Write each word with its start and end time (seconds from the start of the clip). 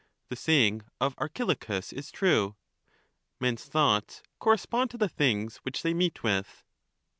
The 0.29 0.35
saying 0.35 0.81
of 0.99 1.13
Archilochus 1.19 1.93
is 1.93 2.09
true:—' 2.11 2.55
Men's 3.39 3.65
thoughts 3.65 4.23
correspond 4.39 4.89
to 4.89 4.97
the 4.97 5.07
things 5.07 5.57
which 5.57 5.83
they 5.83 5.93
meet 5.93 6.23
with.' 6.23 6.63